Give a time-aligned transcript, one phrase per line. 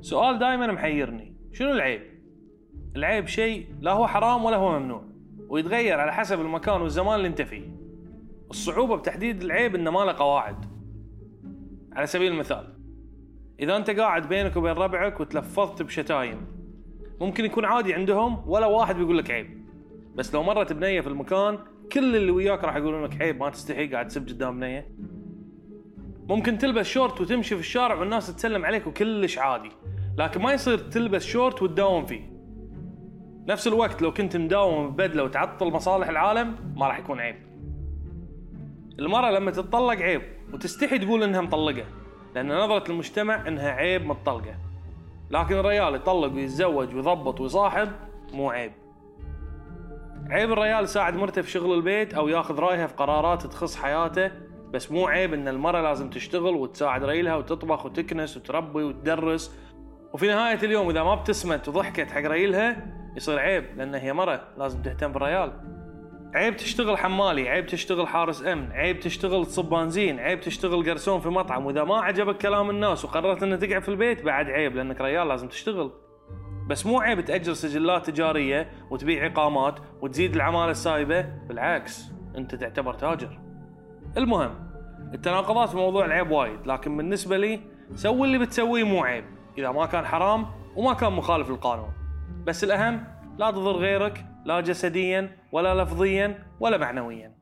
[0.00, 1.34] سؤال دائما محيرني.
[1.52, 2.02] شنو العيب؟
[2.96, 5.04] العيب شيء لا هو حرام ولا هو ممنوع
[5.48, 7.62] ويتغير على حسب المكان والزمان اللي انت فيه.
[8.50, 10.64] الصعوبة بتحديد العيب إنه ما له قواعد.
[11.92, 12.74] على سبيل المثال
[13.60, 16.46] إذا أنت قاعد بينك وبين ربعك وتلفظت بشتايم
[17.20, 19.66] ممكن يكون عادي عندهم ولا واحد بيقول لك عيب.
[20.14, 21.58] بس لو مرت بنية في المكان
[21.92, 24.88] كل اللي وياك راح يقولون لك عيب ما تستحي قاعد تسب قدام بنية.
[26.28, 29.70] ممكن تلبس شورت وتمشي في الشارع والناس تسلم عليك وكلش عادي.
[30.18, 32.38] لكن ما يصير تلبس شورت وتداوم فيه.
[33.46, 37.36] نفس الوقت لو كنت مداوم ببدله وتعطل مصالح العالم ما راح يكون عيب.
[38.98, 40.22] المرأة لما تتطلق عيب
[40.52, 41.84] وتستحي تقول إنها مطلقة
[42.34, 44.54] لأن نظرة المجتمع إنها عيب متطلقة.
[45.30, 47.88] لكن الرجال يطلق ويتزوج ويضبط ويصاحب
[48.32, 48.72] مو عيب.
[50.30, 54.30] عيب الرجال يساعد مرته في شغل البيت أو ياخذ رأيها في قرارات تخص حياته
[54.72, 59.56] بس مو عيب إن المرأة لازم تشتغل وتساعد ريلها وتطبخ وتكنس وتربي وتدرس.
[60.12, 64.82] وفي نهاية اليوم إذا ما ابتسمت وضحكت حق ريلها يصير عيب لأن هي مرة لازم
[64.82, 65.52] تهتم بالريال.
[66.34, 71.28] عيب تشتغل حمالي عيب تشتغل حارس أمن عيب تشتغل تصب بنزين عيب تشتغل قرسون في
[71.28, 71.66] مطعم.
[71.66, 75.48] وإذا ما عجبك كلام الناس وقررت ان تقعد في البيت بعد عيب لأنك ريال لازم
[75.48, 75.90] تشتغل.
[76.68, 82.04] بس مو عيب تأجر سجلات تجارية وتبيع اقامات وتزيد العمالة السايبة بالعكس
[82.36, 83.47] أنت تعتبر تاجر.
[84.16, 84.54] المهم
[85.14, 87.60] التناقضات في موضوع العيب وايد لكن بالنسبة لي
[87.94, 89.24] سوي اللي بتسويه مو عيب
[89.58, 91.92] إذا ما كان حرام وما كان مخالف للقانون.
[92.46, 93.04] بس الأهم
[93.38, 97.37] لا تضر غيرك لا جسديا ولا لفظيا ولا معنويا.